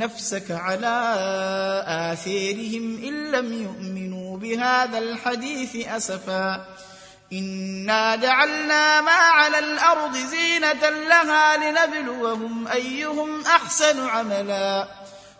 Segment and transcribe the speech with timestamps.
[0.00, 1.14] نفسك على
[2.12, 6.64] آثيرهم إن لم يؤمنوا بهذا الحديث أسفا.
[7.32, 14.88] إنا جعلنا ما على الأرض زينة لها لنبلوهم أيهم أحسن عملا.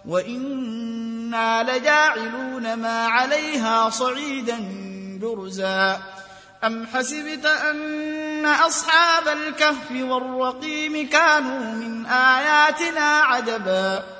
[0.08, 4.58] وإنا لجاعلون ما عليها صعيدا
[5.22, 6.00] جرزا
[6.64, 14.19] أم حسبت أن أصحاب الكهف والرقيم كانوا من آياتنا عجبا.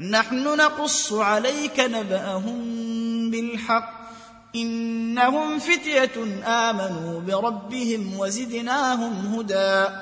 [0.00, 2.60] نحن نقص عليك نبأهم
[3.30, 4.04] بالحق.
[4.56, 9.94] إنهم فتية آمنوا بربهم وزدناهم هدى.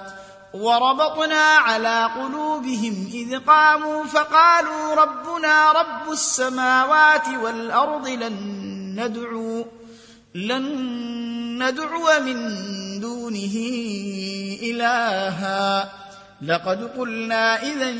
[0.54, 8.36] وربطنا على قلوبهم إذ قاموا فقالوا ربنا رب السماوات والأرض لن
[9.00, 9.64] ندعو
[10.34, 12.50] لن ندعو من
[13.00, 13.54] دونه
[14.62, 15.92] إلها.
[16.42, 17.94] لقد قلنا إذا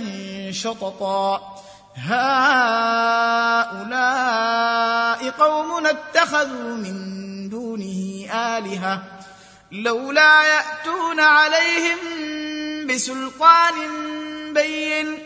[0.53, 1.52] شططا.
[1.97, 3.63] هؤلاء
[5.31, 9.03] قوم اتخذوا من دونه آلهة
[9.73, 11.99] لولا يأتون عليهم
[12.87, 13.75] بسلطان
[14.55, 15.19] بين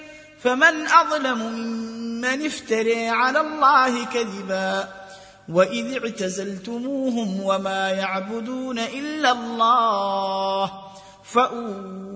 [0.43, 4.88] فمن أظلم ممن افتري على الله كذبا
[5.48, 10.72] وإذ اعتزلتموهم وما يعبدون إلا الله
[11.25, 12.16] فأووا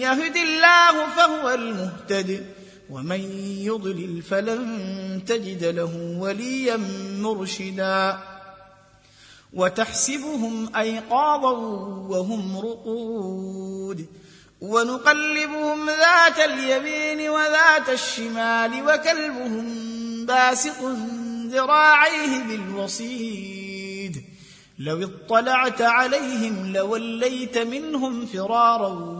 [0.00, 2.46] يهد الله فهو المهتد
[2.90, 3.20] ومن
[3.60, 6.76] يضلل فلن تجد له وليا
[7.20, 8.18] مرشدا.
[9.52, 11.50] وتحسبهم أيقاظا
[12.08, 14.06] وهم رقود
[14.60, 19.66] ونقلبهم ذات اليمين وذات الشمال وكلبهم
[20.26, 20.82] باسط
[21.46, 24.24] ذراعيه بالوصيد.
[24.78, 29.19] لو اطلعت عليهم لوليت منهم فرارا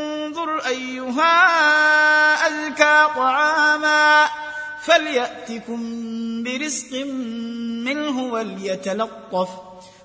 [0.67, 1.33] أيها
[2.47, 4.27] أزكى طعاما
[4.81, 5.79] فليأتكم
[6.43, 7.05] برزق
[7.85, 9.49] منه وليتلطف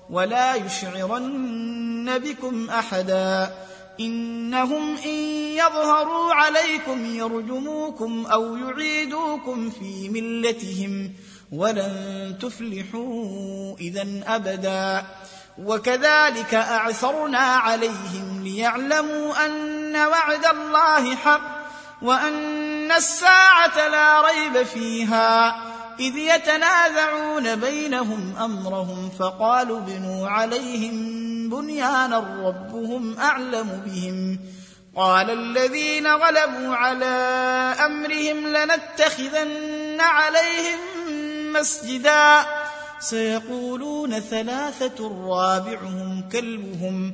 [0.09, 3.53] ولا يشعرن بكم أحدا
[3.99, 5.19] إنهم إن
[5.57, 11.13] يظهروا عليكم يرجموكم أو يعيدوكم في ملتهم
[11.51, 15.05] ولن تفلحوا اذا أبدا
[15.57, 19.45] وكذلك أعثرنا عليهم ليعلموا
[20.05, 21.57] وعد الله حق
[22.01, 25.55] وأن الساعة لا ريب فيها
[25.99, 30.93] إذ يتنازعون بينهم أمرهم فقالوا ابنوا عليهم
[31.49, 34.39] بنيانا ربهم أعلم بهم
[34.95, 37.05] قال الذين غلبوا على
[37.85, 40.79] أمرهم لنتخذن عليهم
[41.53, 42.45] مسجدا
[42.99, 47.13] سيقولون ثلاثة رابعهم كلبهم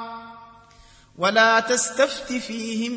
[1.17, 2.91] ولا تستفت فيهم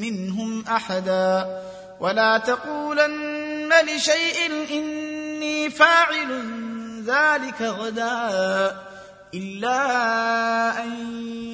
[0.00, 1.62] منهم أحدا
[2.00, 6.42] ولا تقولن لشيء إني فاعل
[7.06, 8.76] ذلك غدا
[9.34, 9.78] إلا
[10.84, 10.92] أن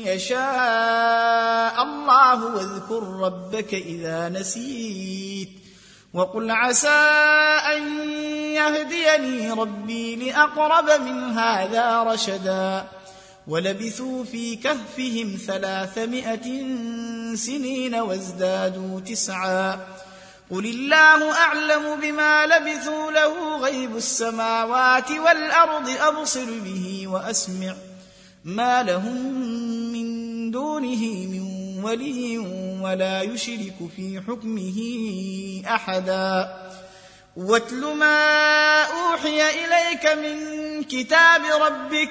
[0.07, 5.49] يشاء الله واذكر ربك إذا نسيت
[6.15, 6.89] وقل عسى
[7.77, 8.01] أن
[8.55, 12.87] يهديني ربي لأقرب من هذا رشدا
[13.49, 16.67] ولبثوا في كهفهم ثلاثمائة
[17.35, 19.81] سنين وازدادوا تسعا.
[20.51, 27.75] قل الله أعلم بما لبثوا له غيب السماوات والأرض أبصر به وأسمع.
[28.45, 29.43] ما لهم
[29.93, 31.45] من دونه من
[31.85, 32.39] ولي
[32.83, 34.79] ولا يشرك في حكمه
[35.75, 36.49] أحدا.
[37.37, 40.39] واتل ما أوحي إليك من
[40.85, 42.11] كتاب ربك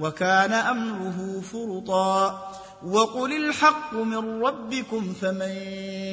[0.00, 2.46] وكان أمره فرطا.
[2.86, 5.54] وقل الحق من ربكم فمن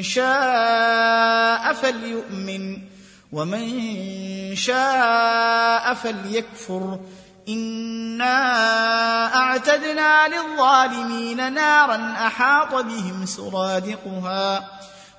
[0.04, 2.78] شاء فليؤمن
[3.32, 3.70] ومن
[4.56, 7.00] شاء فليكفر.
[7.50, 8.36] إنا
[9.36, 14.72] أعتدنا للظالمين نارا أحاط بهم سرادقها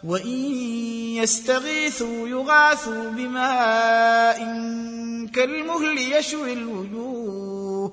[0.04, 0.38] وإن
[1.16, 4.38] يستغيثوا يغاثوا بماء
[5.34, 7.92] كالمهل يشوي الوجوه.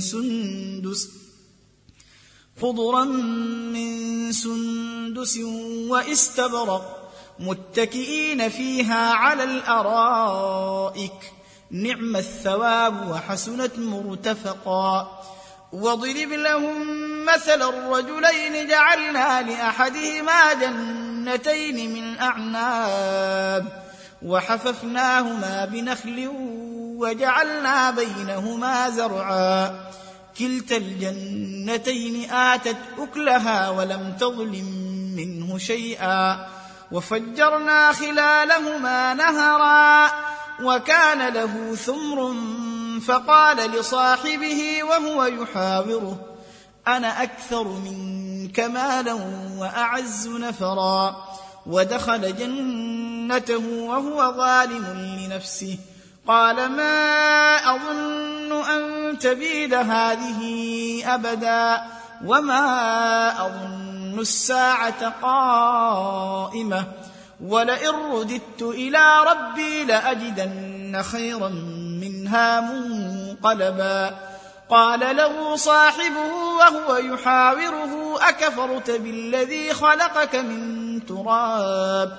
[0.00, 1.08] سندس
[2.62, 3.04] خضرا
[3.74, 5.38] من سندس
[5.88, 11.32] واستبرق متكئين فيها على الأرائك.
[11.70, 15.20] نعم الثواب وحسنت مرتفقا.
[15.72, 23.84] واضرب لهم مثل الرجلين جعلنا لأحدهما جنتين من اعناب
[24.22, 26.26] وحففناهما بنخل
[26.96, 29.80] وجعلنا بينهما زرعا.
[30.38, 34.64] كلتا الجنتين آتت أكلها ولم تظلم
[35.16, 36.48] منه شيئا.
[36.92, 40.10] وفجرنا خلالهما نهرا.
[40.62, 42.34] وكان له ثمر
[43.06, 46.20] فقال لصاحبه وهو يحاوره
[46.88, 49.12] أنا أكثر منك مالا
[49.58, 51.16] وأعز نفرا.
[51.66, 55.78] ودخل جنته وهو ظالم لنفسه.
[56.26, 61.82] قال ما أظن أن تبيد هذه أبدا
[62.24, 62.66] وما
[63.46, 66.86] أظن الساعة قائمة
[67.46, 71.48] ولئن رددت إلى ربي لأجدن خيرا
[72.00, 74.14] منها منقلبا.
[74.70, 82.18] قال له صاحبه وهو يحاوره أكفرت بالذي خلقك من تراب؟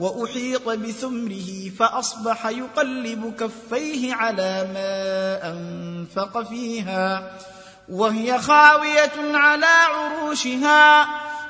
[0.00, 7.32] وأحيط بثمره فأصبح يقلب كفيه على ما أنفق فيها
[7.88, 11.08] وهي خاوية على عروشها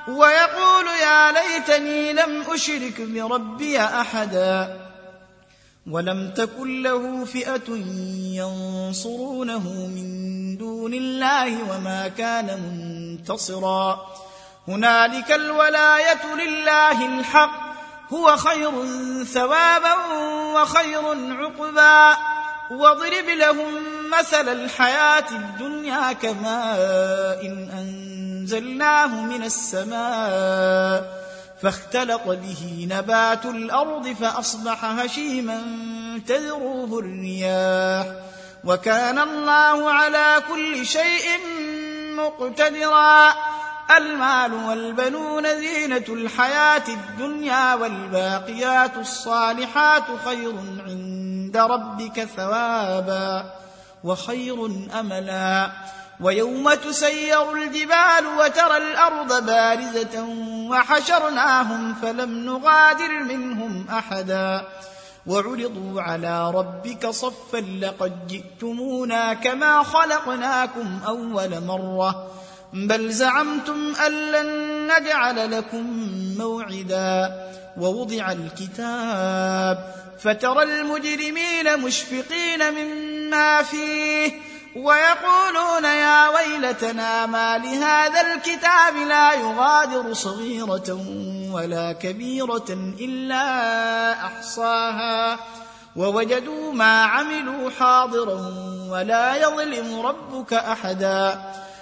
[0.09, 4.81] ويقول يا ليتني لم أشرك بربي أحدا
[5.91, 7.77] ولم تكن له فئة
[8.35, 14.07] ينصرونه من دون الله وما كان منتصرا.
[14.69, 17.70] هنالك الولاية لله الحق
[18.13, 18.71] هو خير
[19.25, 19.95] ثوابا
[20.55, 21.03] وخير
[21.41, 22.17] عقبا
[22.71, 23.75] واضرب لهم
[24.19, 31.21] مثل الحياة الدنيا كماء إن أنزلناه من السماء
[31.63, 35.63] فاختلط به نبات الأرض فأصبح هشيما
[36.27, 38.07] تذروه الرياح
[38.65, 41.27] وكان الله على كل شيء
[42.17, 43.35] مقتدرا
[43.97, 50.55] المال والبنون زينة الحياة الدنيا والباقيات الصالحات خير
[50.87, 53.45] عند ربك ثوابا
[54.05, 54.67] وخير
[55.01, 55.71] أملا.
[56.21, 60.25] ويوم تسير الجبال وترى الأرض بارزة
[60.71, 64.65] وحشرناهم فلم نغادر منهم أحدا.
[65.27, 72.40] وعرضوا على ربك صفا لقد جئتمونا كما خلقناكم أول مرة.
[72.73, 74.49] بل زعمتم أن لن
[74.93, 76.09] نجعل لكم
[76.39, 77.33] موعدا
[77.77, 84.33] ووضع الكتاب فترى المجرمين مشفقين مما فيه
[84.77, 91.01] ويقولون يا ويلتنا ما لهذا الكتاب لا يغادر صغيرة
[91.53, 93.47] ولا كبيرة إلا
[94.13, 95.39] أحصاها
[95.97, 98.55] ووجدوا ما عملوا حاضرا
[98.91, 101.41] ولا يظلم ربك أحدا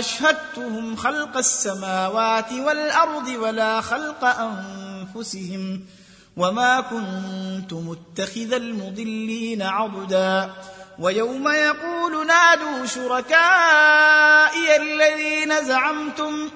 [0.00, 5.80] اشهدتهم خلق السماوات والأرض ولا خلق أنفسهم
[6.36, 10.50] وما كنت متخذ المضلين عضدا.
[10.98, 16.48] ويوم يقول نادوا شركائي الذين زعمتم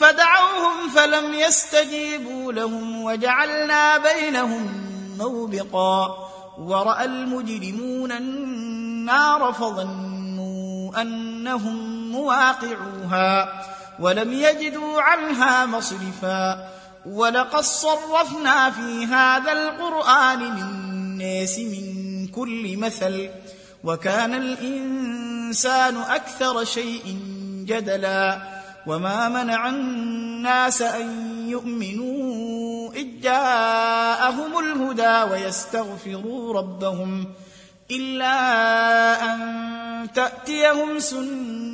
[0.00, 4.66] فدعوهم فلم يستجيبوا لهم وجعلنا بينهم
[5.18, 6.00] موبقا.
[6.58, 13.62] وراى المجرمون النار فظنوا أنهم مواقعوها
[13.98, 16.68] ولم يجدوا عنها مصرفا
[17.06, 23.28] ولقد صرفنا في هذا القرآن للناس من كل مثل
[23.84, 27.18] وكان الإنسان أكثر شيء
[27.66, 28.38] جدلا
[28.86, 31.08] وما منع الناس أن
[31.48, 37.26] يؤمنوا إذ جاءهم الهدى ويستغفروا ربهم
[37.90, 38.34] إلا
[39.34, 41.73] أن تأتيهم سنة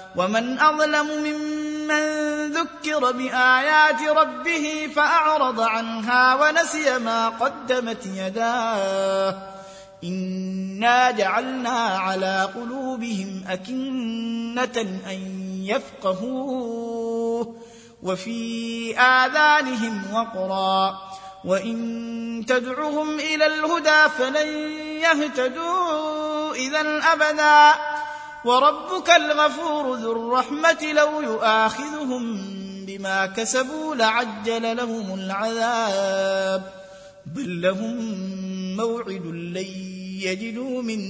[0.15, 9.37] ومن أظلم ممن ذكر بآيات ربه فأعرض عنها ونسي ما قدمت يداه.
[10.03, 15.19] إنا جعلنا على قلوبهم أكنة أن
[15.65, 17.55] يفقهوه.
[18.03, 20.97] وفي آذانهم وقرا.
[21.45, 24.47] وإن تدعهم إلى الهدى فلن
[25.01, 26.53] يهتدوا.
[26.53, 27.90] اذا أبدا.
[28.45, 32.37] وربك الغفور ذو الرحمة لو يؤاخذهم
[32.85, 36.73] بما كسبوا لعجل لهم العذاب.
[37.25, 37.97] بل لهم
[38.77, 39.71] موعد لن
[40.21, 41.01] يجدوا من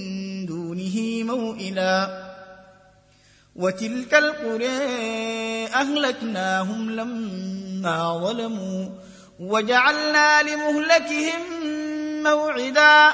[0.46, 2.28] دونه موئلا.
[3.56, 4.68] وتلك القرى
[5.68, 8.90] أهلكناهم لما ظلموا.
[9.40, 11.42] وجعلنا لمهلكهم
[12.24, 13.14] موعدا.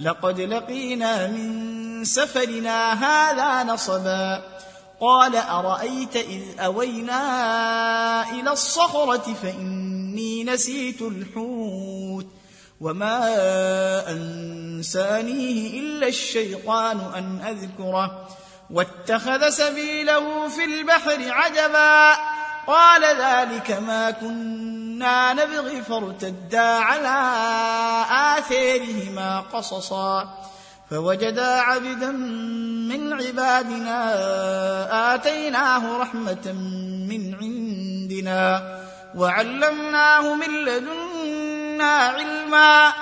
[0.00, 4.42] لقد لقينا من سفرنا هذا نصبا.
[5.00, 12.26] قال أرأيت إذ أوينا إلى الصخرة فإني نسيت الحوت
[12.80, 13.20] وما
[14.10, 18.28] أنسانيه إلا الشيطان أن أذكره.
[18.70, 22.16] واتخذ سبيله في البحر عجبا.
[22.70, 27.16] قال ذلك ما كنا نبغي فارتدا على
[28.38, 30.38] آثارهما قصصا
[30.90, 32.10] فوجدا عبدا
[32.90, 33.94] من عبادنا
[35.14, 36.52] آتيناه رحمة
[37.10, 38.78] من عندنا
[39.14, 42.92] وعلمناه من لدنا علما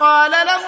[0.00, 0.60] قال له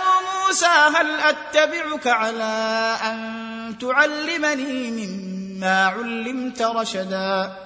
[0.47, 7.66] موسى هل أتبعك على أن تعلمني مما علمت رشدا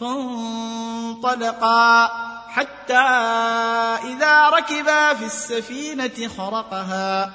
[0.00, 1.84] فانطلقا
[2.48, 2.98] حتى
[4.04, 7.30] إذا ركبا في السفينة خرقها.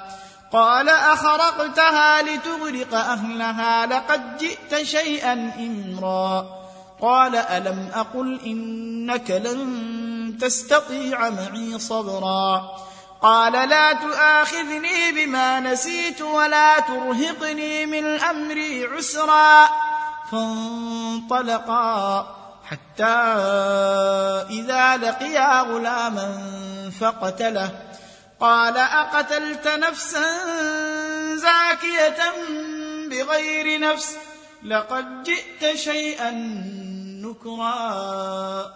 [0.52, 6.46] قال أخرقتها لتغرق أهلها لقد جئت شيئا إمرا.
[7.00, 12.70] قال ألم أقل إنك لن تستطيع معي صبرا.
[13.22, 19.68] قال لا تؤاخذني بما نسيت ولا ترهقني من أمري عسرا.
[20.32, 22.26] فانطلقا
[22.70, 23.04] حتى
[24.50, 26.40] إذا لقيا غلاما
[27.00, 27.70] فقتله.
[28.40, 30.26] قال أقتلت نفسا
[31.34, 32.18] زاكية
[33.10, 34.16] بغير نفس؟
[34.62, 36.30] لقد جئت شيئا
[37.22, 38.72] نكرا.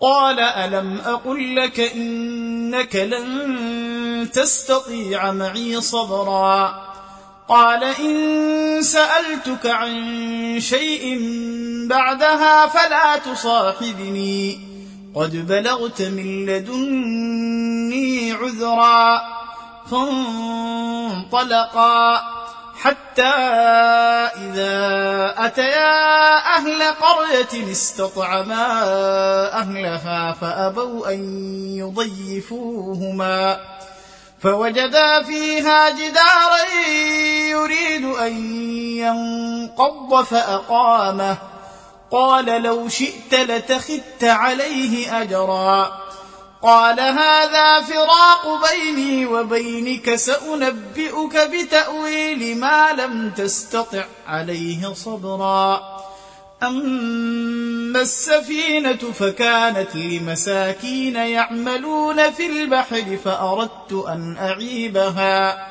[0.00, 6.84] قال ألم أقل لك إنك لن تستطيع معي صبرا؟
[7.48, 11.18] قال إن سألتك عن شيء
[11.88, 14.74] بعدها فلا تصاحبني.
[15.14, 19.22] قد بلغت من لدني عذرا
[21.20, 22.20] فانطلقا
[22.82, 23.22] حتى
[24.36, 28.82] إذا أتيا أهل قرية استطعما
[29.52, 31.20] أهلها فأبوا أن
[31.78, 33.60] يضيفوهما.
[34.42, 36.64] فوجدا فيها جدارا
[37.50, 38.56] يريد أن
[38.96, 41.53] ينقض فأقامه.
[42.10, 46.04] قال لو شئت لتخت عليه أجرا.
[46.62, 55.94] قال هذا فراق بيني وبينك سأنبئك بتأويل ما لم تستطع عليه صبرا.
[56.62, 65.66] أما السفينة فكانت لمساكين يعملون في البحر فأردت أن أعيبها.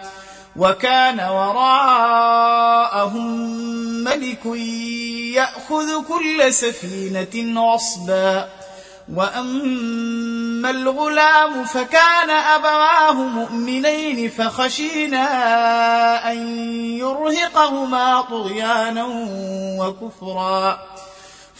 [0.55, 2.37] وكان وراءهم
[4.03, 4.45] ملك
[5.35, 8.49] يأخذ كل سفينة غصبا.
[9.13, 15.25] وأما الغلام فكان أبواه مؤمنين فخشينا
[16.31, 16.37] أن
[16.97, 19.05] يرهقهما طغيانا
[19.79, 20.79] وكفرا.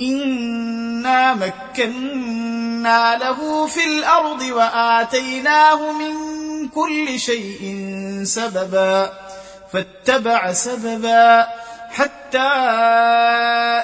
[0.00, 6.14] انا مكنا له في الأرض واتيناه من
[6.68, 7.84] كل شيء
[8.24, 9.12] سببا
[9.72, 11.46] فاتبع سببا
[11.90, 12.38] حتى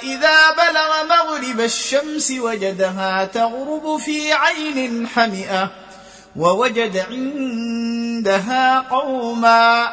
[0.03, 5.71] اذا بلغ مغرب الشمس وجدها تغرب في عين حمئه
[6.37, 9.93] ووجد عندها قوما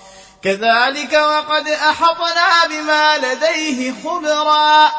[0.43, 4.89] كذلك وقد أحطنا بما لديه خبرا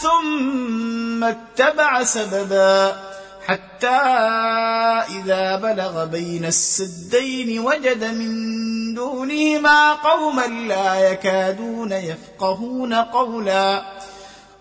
[0.00, 2.96] ثم اتبع سببا
[3.46, 4.00] حتى
[5.08, 13.82] إذا بلغ بين السدين وجد من دونهما قوما لا يكادون يفقهون قولا.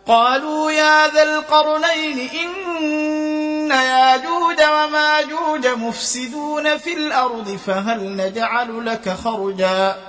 [0.07, 10.08] قالوا يا ذا القرنين إن ياجوج وماجوج مفسدون في الأرض فهل نجعل لك خرجا؟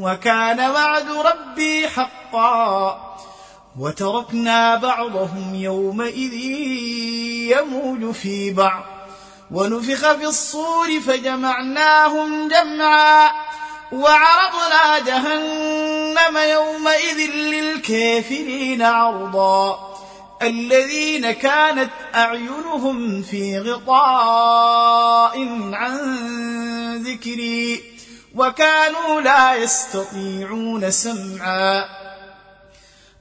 [0.00, 2.98] وكان وعد ربي حقا.
[3.80, 6.32] وتركنا بعضهم يومئذ
[7.52, 8.84] يموج في بعض.
[9.50, 13.30] ونفخ في الصور فجمعناهم جمعا.
[13.92, 19.78] وعرضنا جهنم يومئذ للكافرين عرضا.
[20.42, 25.38] الذين كانت أعينهم في غطاء
[25.72, 25.98] عن
[27.06, 27.97] ذكري.
[28.38, 31.84] وكانوا لا يستطيعون سمعا.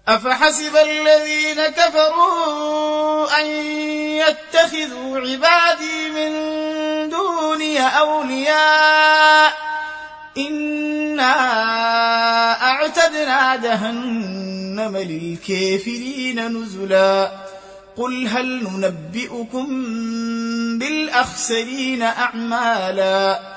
[0.07, 3.45] أفحسب الذين كفروا أن
[4.21, 6.31] يتخذوا عبادي من
[7.09, 9.53] دوني أولياء؟
[10.37, 11.33] إنا
[12.71, 17.31] أعتدنا جهنم للكافرين نزلا.
[17.97, 19.67] قل هل ننبئكم
[20.79, 23.56] بالأخسرين أعمالا؟